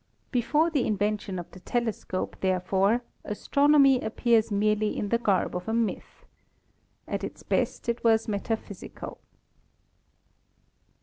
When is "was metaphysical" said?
8.03-9.19